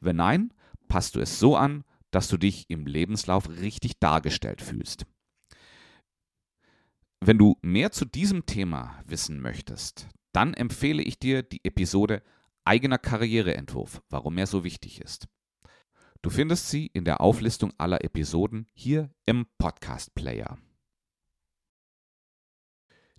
Wenn 0.00 0.16
nein, 0.16 0.52
passt 0.88 1.14
du 1.14 1.20
es 1.20 1.38
so 1.38 1.56
an, 1.56 1.84
dass 2.10 2.28
du 2.28 2.36
dich 2.36 2.70
im 2.70 2.86
Lebenslauf 2.86 3.48
richtig 3.48 3.98
dargestellt 3.98 4.62
fühlst. 4.62 5.06
Wenn 7.20 7.38
du 7.38 7.56
mehr 7.62 7.92
zu 7.92 8.04
diesem 8.04 8.46
Thema 8.46 9.00
wissen 9.06 9.40
möchtest, 9.40 10.08
dann 10.32 10.54
empfehle 10.54 11.02
ich 11.02 11.18
dir 11.18 11.42
die 11.42 11.64
Episode 11.64 12.22
Eigener 12.64 12.98
Karriereentwurf, 12.98 14.02
warum 14.10 14.38
er 14.38 14.46
so 14.46 14.64
wichtig 14.64 15.00
ist. 15.00 15.28
Du 16.22 16.30
findest 16.30 16.68
sie 16.68 16.86
in 16.86 17.04
der 17.04 17.20
Auflistung 17.20 17.72
aller 17.78 18.04
Episoden 18.04 18.66
hier 18.74 19.10
im 19.26 19.46
Podcast 19.58 20.14
Player. 20.14 20.58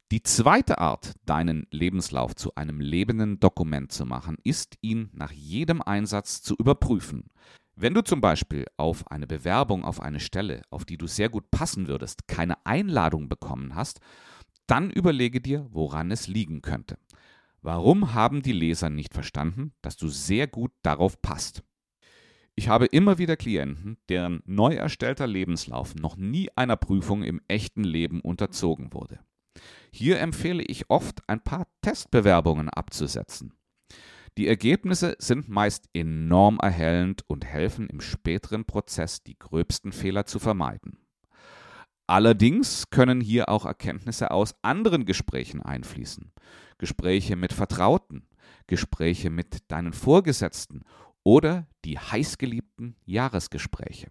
Die 0.10 0.24
zweite 0.24 0.78
Art, 0.78 1.16
deinen 1.26 1.68
Lebenslauf 1.70 2.34
zu 2.34 2.56
einem 2.56 2.80
lebenden 2.80 3.42
Dokument 3.42 3.92
zu 3.92 4.06
machen, 4.06 4.38
ist, 4.46 4.78
ihn 4.82 5.10
nach 5.12 5.34
jedem 5.34 5.82
Einsatz 5.82 6.42
zu 6.42 6.56
überprüfen. 6.56 7.30
Wenn 7.76 7.94
du 7.94 8.02
zum 8.02 8.22
Beispiel 8.22 8.66
auf 8.78 9.12
eine 9.12 9.28
Bewerbung 9.28 9.84
auf 9.84 10.02
eine 10.02 10.22
Stelle, 10.22 10.62
auf 10.70 10.86
die 10.86 10.98
du 10.98 11.08
sehr 11.08 11.28
gut 11.28 11.52
passen 11.52 11.90
würdest, 11.90 12.26
keine 12.30 12.66
Einladung 12.66 13.28
bekommen 13.28 13.76
hast, 13.76 14.00
dann 14.66 14.92
überlege 14.92 15.42
dir, 15.42 15.68
woran 15.72 16.10
es 16.10 16.28
liegen 16.28 16.62
könnte. 16.62 16.98
Warum 17.62 18.14
haben 18.14 18.42
die 18.42 18.54
Leser 18.54 18.90
nicht 18.90 19.14
verstanden, 19.14 19.74
dass 19.82 19.98
du 19.98 20.08
sehr 20.08 20.48
gut 20.48 20.72
darauf 20.84 21.22
passt? 21.22 21.64
Ich 22.56 22.70
habe 22.70 22.86
immer 22.86 23.18
wieder 23.18 23.36
Klienten, 23.36 23.98
deren 24.08 24.42
neu 24.46 24.74
erstellter 24.74 25.28
Lebenslauf 25.28 25.96
noch 25.96 26.16
nie 26.16 26.50
einer 26.56 26.78
Prüfung 26.78 27.24
im 27.24 27.42
echten 27.50 27.84
Leben 27.84 28.22
unterzogen 28.22 28.94
wurde. 28.94 29.20
Hier 29.92 30.20
empfehle 30.20 30.64
ich 30.64 30.90
oft, 30.90 31.22
ein 31.28 31.44
paar 31.44 31.68
Testbewerbungen 31.82 32.70
abzusetzen. 32.70 33.54
Die 34.38 34.48
Ergebnisse 34.48 35.16
sind 35.18 35.50
meist 35.50 35.90
enorm 35.94 36.60
erhellend 36.62 37.24
und 37.28 37.46
helfen 37.46 37.88
im 37.88 38.02
späteren 38.02 38.66
Prozess 38.66 39.24
die 39.24 39.38
gröbsten 39.38 39.92
Fehler 39.92 40.26
zu 40.26 40.38
vermeiden. 40.38 41.00
Allerdings 42.06 42.90
können 42.90 43.20
hier 43.20 43.50
auch 43.50 43.66
Erkenntnisse 43.66 44.32
aus 44.32 44.56
anderen 44.62 45.06
Gesprächen 45.06 45.62
einfließen. 45.62 46.32
Gespräche 46.78 47.36
mit 47.36 47.52
Vertrauten, 47.52 48.28
Gespräche 48.68 49.30
mit 49.30 49.72
deinen 49.72 49.92
Vorgesetzten 49.92 50.84
oder 51.24 51.68
die 51.84 51.98
heißgeliebten 51.98 52.96
Jahresgespräche. 53.06 54.10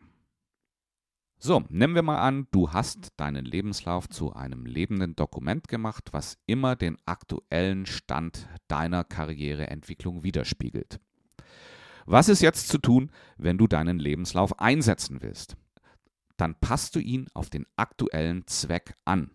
So, 1.39 1.63
nehmen 1.69 1.95
wir 1.95 2.03
mal 2.03 2.19
an, 2.19 2.47
du 2.51 2.73
hast 2.73 3.13
deinen 3.19 3.45
Lebenslauf 3.45 4.09
zu 4.09 4.33
einem 4.33 4.65
lebenden 4.65 5.17
Dokument 5.17 5.69
gemacht, 5.69 6.09
was 6.13 6.39
immer 6.47 6.77
den 6.77 6.97
aktuellen 7.05 7.85
Stand 7.85 8.49
deiner 8.69 9.05
Karriereentwicklung 9.05 10.23
widerspiegelt. 10.23 10.99
Was 12.07 12.31
ist 12.31 12.41
jetzt 12.41 12.69
zu 12.69 12.79
tun, 12.79 13.11
wenn 13.37 13.59
du 13.59 13.67
deinen 13.67 13.99
Lebenslauf 13.99 14.59
einsetzen 14.61 15.21
willst? 15.21 15.57
Dann 16.39 16.55
passt 16.55 16.97
du 16.97 17.01
ihn 17.01 17.27
auf 17.35 17.51
den 17.51 17.67
aktuellen 17.77 18.47
Zweck 18.47 18.95
an. 19.05 19.31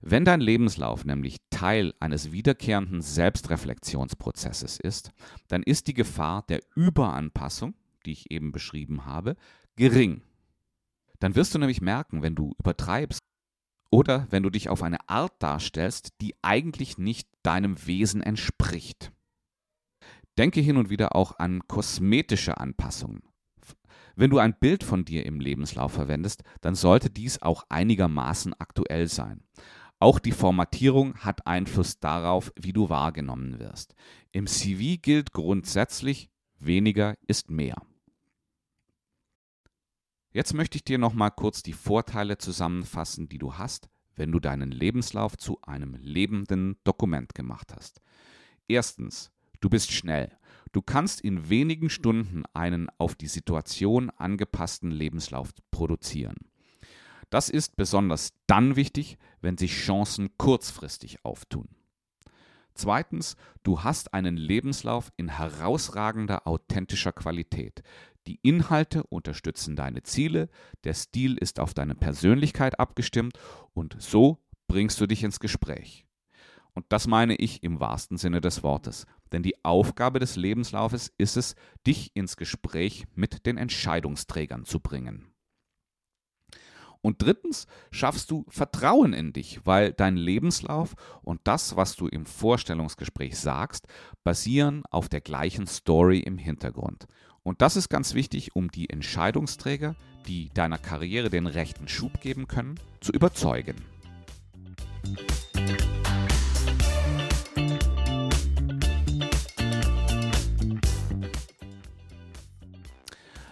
Wenn 0.00 0.24
dein 0.24 0.40
Lebenslauf 0.40 1.04
nämlich 1.04 1.38
Teil 1.50 1.92
eines 1.98 2.30
wiederkehrenden 2.30 3.02
Selbstreflexionsprozesses 3.02 4.78
ist, 4.78 5.12
dann 5.48 5.62
ist 5.64 5.88
die 5.88 5.94
Gefahr 5.94 6.44
der 6.48 6.60
Überanpassung, 6.76 7.74
die 8.06 8.12
ich 8.12 8.30
eben 8.30 8.52
beschrieben 8.52 9.06
habe, 9.06 9.36
gering 9.76 10.22
dann 11.22 11.36
wirst 11.36 11.54
du 11.54 11.60
nämlich 11.60 11.80
merken, 11.80 12.22
wenn 12.22 12.34
du 12.34 12.52
übertreibst 12.58 13.20
oder 13.90 14.26
wenn 14.30 14.42
du 14.42 14.50
dich 14.50 14.68
auf 14.68 14.82
eine 14.82 15.08
Art 15.08 15.40
darstellst, 15.40 16.14
die 16.20 16.34
eigentlich 16.42 16.98
nicht 16.98 17.28
deinem 17.44 17.86
Wesen 17.86 18.22
entspricht. 18.22 19.12
Denke 20.36 20.60
hin 20.60 20.76
und 20.76 20.90
wieder 20.90 21.14
auch 21.14 21.38
an 21.38 21.60
kosmetische 21.68 22.58
Anpassungen. 22.58 23.22
Wenn 24.16 24.30
du 24.30 24.38
ein 24.38 24.58
Bild 24.58 24.82
von 24.82 25.04
dir 25.04 25.24
im 25.24 25.38
Lebenslauf 25.38 25.92
verwendest, 25.92 26.42
dann 26.60 26.74
sollte 26.74 27.08
dies 27.08 27.40
auch 27.40 27.64
einigermaßen 27.68 28.54
aktuell 28.58 29.06
sein. 29.06 29.44
Auch 30.00 30.18
die 30.18 30.32
Formatierung 30.32 31.14
hat 31.18 31.46
Einfluss 31.46 32.00
darauf, 32.00 32.52
wie 32.56 32.72
du 32.72 32.88
wahrgenommen 32.88 33.60
wirst. 33.60 33.94
Im 34.32 34.48
CV 34.48 35.00
gilt 35.00 35.32
grundsätzlich, 35.32 36.30
weniger 36.58 37.14
ist 37.28 37.48
mehr. 37.48 37.76
Jetzt 40.32 40.54
möchte 40.54 40.76
ich 40.76 40.84
dir 40.84 40.96
noch 40.98 41.12
mal 41.12 41.30
kurz 41.30 41.62
die 41.62 41.74
Vorteile 41.74 42.38
zusammenfassen, 42.38 43.28
die 43.28 43.38
du 43.38 43.54
hast, 43.54 43.90
wenn 44.16 44.32
du 44.32 44.40
deinen 44.40 44.70
Lebenslauf 44.70 45.36
zu 45.36 45.60
einem 45.62 45.94
lebenden 46.00 46.76
Dokument 46.84 47.34
gemacht 47.34 47.74
hast. 47.76 48.00
Erstens, 48.66 49.30
du 49.60 49.68
bist 49.68 49.92
schnell. 49.92 50.36
Du 50.72 50.80
kannst 50.80 51.20
in 51.20 51.50
wenigen 51.50 51.90
Stunden 51.90 52.44
einen 52.54 52.88
auf 52.96 53.14
die 53.14 53.26
Situation 53.26 54.08
angepassten 54.08 54.90
Lebenslauf 54.90 55.50
produzieren. 55.70 56.36
Das 57.28 57.50
ist 57.50 57.76
besonders 57.76 58.32
dann 58.46 58.76
wichtig, 58.76 59.18
wenn 59.42 59.58
sich 59.58 59.72
Chancen 59.72 60.30
kurzfristig 60.38 61.24
auftun. 61.24 61.68
Zweitens, 62.74 63.36
du 63.62 63.82
hast 63.82 64.14
einen 64.14 64.36
Lebenslauf 64.38 65.12
in 65.16 65.28
herausragender 65.28 66.46
authentischer 66.46 67.12
Qualität. 67.12 67.82
Die 68.26 68.38
Inhalte 68.42 69.02
unterstützen 69.04 69.74
deine 69.74 70.02
Ziele, 70.02 70.48
der 70.84 70.94
Stil 70.94 71.36
ist 71.36 71.58
auf 71.58 71.74
deine 71.74 71.94
Persönlichkeit 71.94 72.78
abgestimmt 72.78 73.38
und 73.74 73.96
so 73.98 74.38
bringst 74.68 75.00
du 75.00 75.06
dich 75.06 75.24
ins 75.24 75.40
Gespräch. 75.40 76.06
Und 76.74 76.86
das 76.88 77.06
meine 77.06 77.34
ich 77.36 77.62
im 77.62 77.80
wahrsten 77.80 78.16
Sinne 78.16 78.40
des 78.40 78.62
Wortes. 78.62 79.06
Denn 79.30 79.42
die 79.42 79.62
Aufgabe 79.64 80.18
des 80.18 80.36
Lebenslaufes 80.36 81.12
ist 81.18 81.36
es, 81.36 81.54
dich 81.86 82.12
ins 82.14 82.36
Gespräch 82.36 83.06
mit 83.14 83.44
den 83.44 83.58
Entscheidungsträgern 83.58 84.64
zu 84.64 84.80
bringen. 84.80 85.32
Und 87.02 87.20
drittens 87.20 87.66
schaffst 87.90 88.30
du 88.30 88.46
Vertrauen 88.48 89.12
in 89.12 89.32
dich, 89.32 89.60
weil 89.66 89.92
dein 89.92 90.16
Lebenslauf 90.16 90.94
und 91.22 91.40
das, 91.44 91.74
was 91.74 91.96
du 91.96 92.06
im 92.06 92.26
Vorstellungsgespräch 92.26 93.36
sagst, 93.36 93.88
basieren 94.22 94.84
auf 94.88 95.08
der 95.08 95.20
gleichen 95.20 95.66
Story 95.66 96.20
im 96.20 96.38
Hintergrund. 96.38 97.06
Und 97.44 97.60
das 97.60 97.76
ist 97.76 97.88
ganz 97.88 98.14
wichtig, 98.14 98.54
um 98.54 98.70
die 98.70 98.88
Entscheidungsträger, 98.88 99.96
die 100.26 100.50
deiner 100.54 100.78
Karriere 100.78 101.28
den 101.28 101.46
rechten 101.46 101.88
Schub 101.88 102.20
geben 102.20 102.46
können, 102.46 102.78
zu 103.00 103.12
überzeugen. 103.12 103.76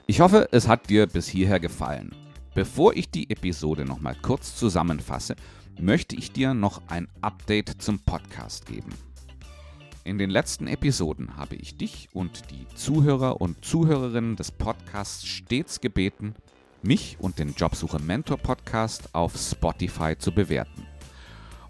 Ich 0.06 0.20
hoffe, 0.20 0.48
es 0.52 0.68
hat 0.68 0.90
dir 0.90 1.06
bis 1.06 1.28
hierher 1.28 1.60
gefallen. 1.60 2.14
Bevor 2.54 2.96
ich 2.96 3.10
die 3.10 3.30
Episode 3.30 3.84
nochmal 3.84 4.16
kurz 4.20 4.56
zusammenfasse, 4.56 5.36
möchte 5.80 6.16
ich 6.16 6.32
dir 6.32 6.52
noch 6.52 6.82
ein 6.88 7.08
Update 7.20 7.80
zum 7.80 8.00
Podcast 8.00 8.66
geben. 8.66 8.90
In 10.10 10.18
den 10.18 10.30
letzten 10.30 10.66
Episoden 10.66 11.36
habe 11.36 11.54
ich 11.54 11.76
dich 11.76 12.08
und 12.12 12.50
die 12.50 12.66
Zuhörer 12.74 13.40
und 13.40 13.64
Zuhörerinnen 13.64 14.34
des 14.34 14.50
Podcasts 14.50 15.24
stets 15.24 15.80
gebeten, 15.80 16.34
mich 16.82 17.18
und 17.20 17.38
den 17.38 17.54
Jobsuche 17.54 18.00
Mentor 18.00 18.38
Podcast 18.38 19.14
auf 19.14 19.36
Spotify 19.36 20.18
zu 20.18 20.32
bewerten. 20.32 20.84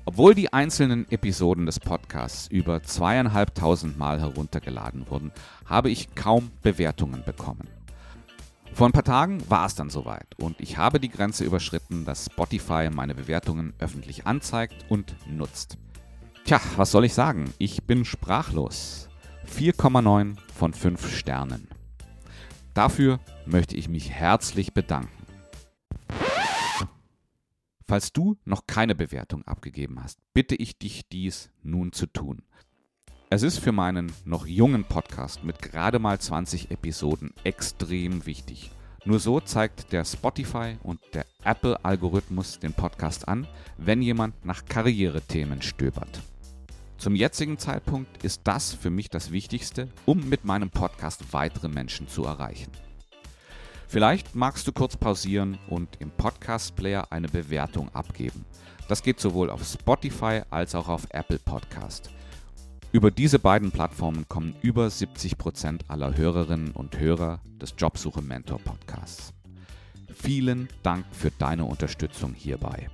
Obwohl 0.06 0.34
die 0.34 0.54
einzelnen 0.54 1.06
Episoden 1.10 1.66
des 1.66 1.80
Podcasts 1.80 2.46
über 2.46 2.82
zweieinhalbtausend 2.82 3.98
Mal 3.98 4.20
heruntergeladen 4.22 5.10
wurden, 5.10 5.32
habe 5.66 5.90
ich 5.90 6.14
kaum 6.14 6.50
Bewertungen 6.62 7.22
bekommen. 7.26 7.68
Vor 8.72 8.88
ein 8.88 8.92
paar 8.92 9.04
Tagen 9.04 9.42
war 9.50 9.66
es 9.66 9.74
dann 9.74 9.90
soweit 9.90 10.34
und 10.38 10.62
ich 10.62 10.78
habe 10.78 10.98
die 10.98 11.10
Grenze 11.10 11.44
überschritten, 11.44 12.06
dass 12.06 12.24
Spotify 12.32 12.88
meine 12.90 13.14
Bewertungen 13.14 13.74
öffentlich 13.78 14.26
anzeigt 14.26 14.86
und 14.88 15.14
nutzt. 15.28 15.76
Tja, 16.44 16.60
was 16.76 16.90
soll 16.90 17.04
ich 17.04 17.14
sagen? 17.14 17.52
Ich 17.58 17.84
bin 17.84 18.04
sprachlos. 18.04 19.08
4,9 19.46 20.36
von 20.54 20.72
5 20.72 21.16
Sternen. 21.16 21.68
Dafür 22.74 23.20
möchte 23.46 23.76
ich 23.76 23.88
mich 23.88 24.10
herzlich 24.10 24.74
bedanken. 24.74 25.26
Falls 27.86 28.12
du 28.12 28.36
noch 28.44 28.66
keine 28.66 28.94
Bewertung 28.94 29.44
abgegeben 29.46 30.02
hast, 30.02 30.18
bitte 30.32 30.54
ich 30.54 30.78
dich, 30.78 31.08
dies 31.08 31.50
nun 31.62 31.92
zu 31.92 32.06
tun. 32.06 32.42
Es 33.30 33.42
ist 33.42 33.58
für 33.58 33.72
meinen 33.72 34.12
noch 34.24 34.46
jungen 34.46 34.84
Podcast 34.84 35.44
mit 35.44 35.60
gerade 35.60 35.98
mal 35.98 36.20
20 36.20 36.70
Episoden 36.70 37.32
extrem 37.44 38.26
wichtig. 38.26 38.70
Nur 39.04 39.18
so 39.18 39.40
zeigt 39.40 39.92
der 39.92 40.04
Spotify 40.04 40.76
und 40.82 41.00
der 41.14 41.26
Apple-Algorithmus 41.42 42.58
den 42.58 42.72
Podcast 42.72 43.26
an, 43.26 43.46
wenn 43.76 44.02
jemand 44.02 44.44
nach 44.44 44.64
Karrierethemen 44.64 45.62
stöbert. 45.62 46.20
Zum 47.00 47.14
jetzigen 47.14 47.56
Zeitpunkt 47.56 48.22
ist 48.24 48.42
das 48.44 48.74
für 48.74 48.90
mich 48.90 49.08
das 49.08 49.30
Wichtigste, 49.30 49.88
um 50.04 50.28
mit 50.28 50.44
meinem 50.44 50.68
Podcast 50.68 51.32
weitere 51.32 51.68
Menschen 51.68 52.08
zu 52.08 52.24
erreichen. 52.24 52.70
Vielleicht 53.88 54.34
magst 54.34 54.68
du 54.68 54.72
kurz 54.72 54.98
pausieren 54.98 55.58
und 55.70 55.96
im 55.98 56.10
Podcast-Player 56.10 57.10
eine 57.10 57.28
Bewertung 57.28 57.88
abgeben. 57.94 58.44
Das 58.86 59.02
geht 59.02 59.18
sowohl 59.18 59.48
auf 59.48 59.64
Spotify 59.66 60.42
als 60.50 60.74
auch 60.74 60.88
auf 60.88 61.06
Apple 61.08 61.38
Podcast. 61.38 62.10
Über 62.92 63.10
diese 63.10 63.38
beiden 63.38 63.70
Plattformen 63.70 64.28
kommen 64.28 64.54
über 64.60 64.90
70 64.90 65.38
Prozent 65.38 65.86
aller 65.88 66.18
Hörerinnen 66.18 66.72
und 66.72 66.98
Hörer 66.98 67.40
des 67.62 67.74
Jobsuche 67.78 68.20
Mentor 68.20 68.58
Podcasts. 68.58 69.32
Vielen 70.14 70.68
Dank 70.82 71.06
für 71.12 71.30
deine 71.30 71.64
Unterstützung 71.64 72.34
hierbei. 72.34 72.90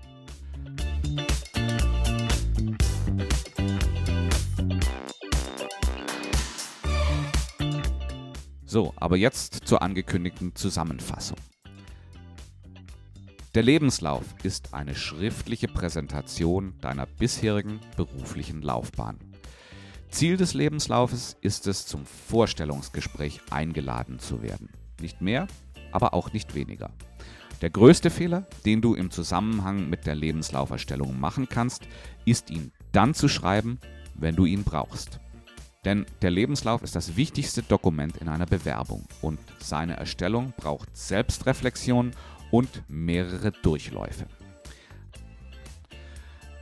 So, 8.76 8.92
aber 8.96 9.16
jetzt 9.16 9.66
zur 9.66 9.80
angekündigten 9.80 10.54
Zusammenfassung. 10.54 11.38
Der 13.54 13.62
Lebenslauf 13.62 14.22
ist 14.42 14.74
eine 14.74 14.94
schriftliche 14.94 15.66
Präsentation 15.66 16.74
deiner 16.82 17.06
bisherigen 17.06 17.80
beruflichen 17.96 18.60
Laufbahn. 18.60 19.16
Ziel 20.10 20.36
des 20.36 20.52
Lebenslaufes 20.52 21.38
ist 21.40 21.66
es, 21.66 21.86
zum 21.86 22.04
Vorstellungsgespräch 22.04 23.40
eingeladen 23.50 24.18
zu 24.18 24.42
werden. 24.42 24.68
Nicht 25.00 25.22
mehr, 25.22 25.46
aber 25.90 26.12
auch 26.12 26.34
nicht 26.34 26.54
weniger. 26.54 26.90
Der 27.62 27.70
größte 27.70 28.10
Fehler, 28.10 28.46
den 28.66 28.82
du 28.82 28.94
im 28.94 29.10
Zusammenhang 29.10 29.88
mit 29.88 30.04
der 30.04 30.16
Lebenslauferstellung 30.16 31.18
machen 31.18 31.48
kannst, 31.48 31.88
ist 32.26 32.50
ihn 32.50 32.72
dann 32.92 33.14
zu 33.14 33.28
schreiben, 33.28 33.80
wenn 34.14 34.36
du 34.36 34.44
ihn 34.44 34.64
brauchst. 34.64 35.18
Denn 35.86 36.04
der 36.20 36.32
Lebenslauf 36.32 36.82
ist 36.82 36.96
das 36.96 37.14
wichtigste 37.14 37.62
Dokument 37.62 38.16
in 38.16 38.28
einer 38.28 38.46
Bewerbung 38.46 39.04
und 39.22 39.38
seine 39.60 39.96
Erstellung 39.96 40.52
braucht 40.56 40.96
Selbstreflexion 40.96 42.10
und 42.50 42.82
mehrere 42.88 43.52
Durchläufe. 43.52 44.26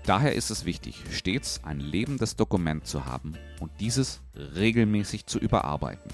Daher 0.04 0.34
ist 0.34 0.50
es 0.50 0.66
wichtig, 0.66 1.02
stets 1.10 1.62
ein 1.64 1.80
lebendes 1.80 2.36
Dokument 2.36 2.86
zu 2.86 3.06
haben 3.06 3.32
und 3.60 3.72
dieses 3.80 4.20
regelmäßig 4.34 5.24
zu 5.24 5.38
überarbeiten. 5.38 6.10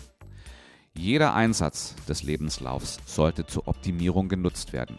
Jeder 0.95 1.35
Einsatz 1.35 1.97
des 2.09 2.23
Lebenslaufs 2.23 3.01
sollte 3.07 3.45
zur 3.45 3.67
Optimierung 3.67 4.29
genutzt 4.29 4.73
werden. 4.73 4.97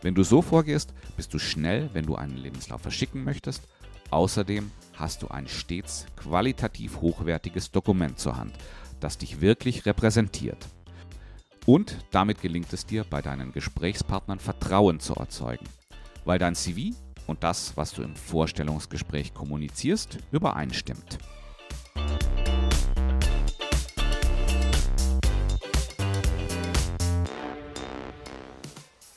Wenn 0.00 0.16
du 0.16 0.24
so 0.24 0.42
vorgehst, 0.42 0.92
bist 1.16 1.32
du 1.32 1.38
schnell, 1.38 1.90
wenn 1.92 2.06
du 2.06 2.16
einen 2.16 2.38
Lebenslauf 2.38 2.80
verschicken 2.80 3.22
möchtest. 3.22 3.62
Außerdem 4.10 4.72
hast 5.02 5.22
du 5.22 5.28
ein 5.28 5.48
stets 5.48 6.06
qualitativ 6.16 7.00
hochwertiges 7.00 7.72
Dokument 7.72 8.20
zur 8.20 8.36
Hand, 8.36 8.54
das 9.00 9.18
dich 9.18 9.40
wirklich 9.40 9.84
repräsentiert. 9.84 10.68
Und 11.66 11.98
damit 12.12 12.40
gelingt 12.40 12.72
es 12.72 12.86
dir, 12.86 13.04
bei 13.04 13.20
deinen 13.20 13.50
Gesprächspartnern 13.50 14.38
Vertrauen 14.38 15.00
zu 15.00 15.14
erzeugen, 15.14 15.66
weil 16.24 16.38
dein 16.38 16.54
CV 16.54 16.96
und 17.26 17.42
das, 17.42 17.76
was 17.76 17.92
du 17.92 18.02
im 18.02 18.14
Vorstellungsgespräch 18.14 19.34
kommunizierst, 19.34 20.18
übereinstimmt. 20.30 21.18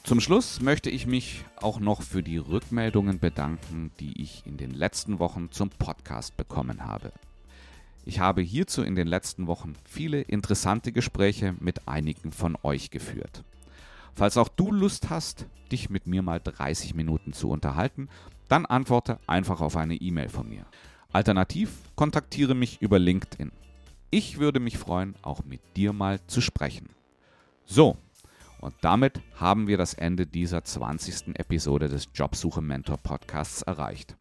Zum 0.05 0.19
Schluss 0.19 0.61
möchte 0.61 0.91
ich 0.91 1.07
mich 1.07 1.45
auch 1.55 1.79
noch 1.79 2.03
für 2.03 2.21
die 2.21 2.37
Rückmeldungen 2.37 3.17
bedanken, 3.17 3.89
die 3.99 4.21
ich 4.21 4.43
in 4.45 4.55
den 4.55 4.69
letzten 4.69 5.17
Wochen 5.17 5.49
zum 5.49 5.71
Podcast 5.71 6.37
bekommen 6.37 6.85
habe. 6.85 7.11
Ich 8.05 8.19
habe 8.19 8.43
hierzu 8.43 8.83
in 8.83 8.93
den 8.93 9.07
letzten 9.07 9.47
Wochen 9.47 9.73
viele 9.83 10.21
interessante 10.21 10.91
Gespräche 10.91 11.55
mit 11.59 11.87
einigen 11.87 12.31
von 12.31 12.55
euch 12.61 12.91
geführt. 12.91 13.43
Falls 14.13 14.37
auch 14.37 14.47
du 14.47 14.71
Lust 14.71 15.09
hast, 15.09 15.47
dich 15.71 15.89
mit 15.89 16.05
mir 16.05 16.21
mal 16.21 16.39
30 16.39 16.93
Minuten 16.93 17.33
zu 17.33 17.49
unterhalten, 17.49 18.07
dann 18.47 18.67
antworte 18.67 19.17
einfach 19.25 19.59
auf 19.59 19.75
eine 19.75 19.95
E-Mail 19.95 20.29
von 20.29 20.47
mir. 20.47 20.67
Alternativ 21.13 21.71
kontaktiere 21.95 22.53
mich 22.53 22.79
über 22.79 22.99
LinkedIn. 22.99 23.51
Ich 24.11 24.37
würde 24.37 24.59
mich 24.59 24.77
freuen, 24.77 25.15
auch 25.23 25.43
mit 25.45 25.61
dir 25.75 25.93
mal 25.93 26.19
zu 26.27 26.41
sprechen. 26.41 26.89
So, 27.65 27.97
und 28.65 28.73
damit 28.81 29.21
haben 29.35 29.67
wir 29.67 29.77
das 29.77 29.93
Ende 29.93 30.25
dieser 30.25 30.63
20. 30.63 31.35
Episode 31.35 31.87
des 31.87 32.09
Jobsuche 32.15 32.63
Mentor 32.63 32.97
Podcasts 32.97 33.61
erreicht. 33.61 34.17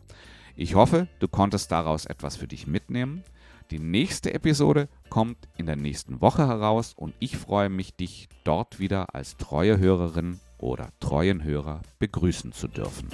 Ich 0.55 0.75
hoffe, 0.75 1.09
du 1.19 1.29
konntest 1.29 1.73
daraus 1.73 2.05
etwas 2.05 2.37
für 2.37 2.47
dich 2.47 2.67
mitnehmen. 2.67 3.25
Die 3.71 3.79
nächste 3.79 4.35
Episode 4.35 4.91
kommt 5.09 5.49
in 5.57 5.65
der 5.65 5.77
nächsten 5.77 6.21
Woche 6.21 6.47
heraus 6.47 6.93
und 6.95 7.15
ich 7.21 7.39
freue 7.39 7.71
mich, 7.71 7.97
dich 7.97 8.29
dort 8.45 8.79
wieder 8.79 9.15
als 9.15 9.39
treue 9.39 9.79
Hörerin 9.79 10.39
oder 10.59 10.91
treuen 11.01 11.43
Hörer 11.43 11.81
begrüßen 11.99 12.53
zu 12.53 12.69
dürfen. 12.69 13.09